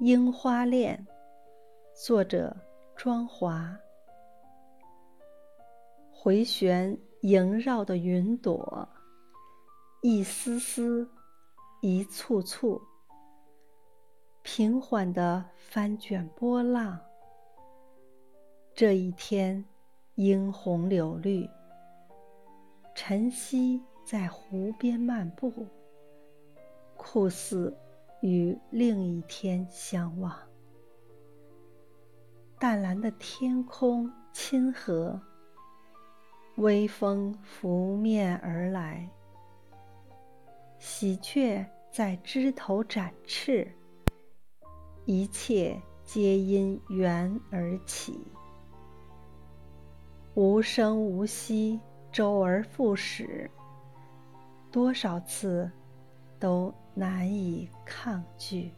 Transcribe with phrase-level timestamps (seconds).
[0.00, 1.06] 樱花恋》，
[2.06, 2.56] 作者
[2.96, 3.78] 庄华。
[6.10, 8.88] 回旋萦绕的云朵，
[10.00, 11.06] 一丝丝，
[11.82, 12.80] 一簇簇，
[14.40, 16.98] 平缓的翻卷波浪。
[18.74, 19.62] 这一天，
[20.14, 21.46] 樱红柳绿，
[22.94, 25.52] 晨曦在湖边漫步，
[26.96, 27.76] 酷似。
[28.20, 30.36] 与另一天相望，
[32.58, 35.20] 淡蓝的天空亲和，
[36.56, 39.08] 微风拂面而来，
[40.78, 43.70] 喜鹊在枝头展翅，
[45.06, 48.20] 一切皆因缘而起，
[50.34, 51.80] 无声无息，
[52.12, 53.50] 周而复始，
[54.70, 55.70] 多少次。
[56.40, 58.72] 都难以抗拒。